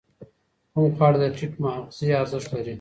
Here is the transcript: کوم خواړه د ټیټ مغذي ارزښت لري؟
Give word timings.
کوم 0.73 0.85
خواړه 0.97 1.17
د 1.21 1.25
ټیټ 1.37 1.53
مغذي 1.63 2.07
ارزښت 2.21 2.49
لري؟ 2.53 2.69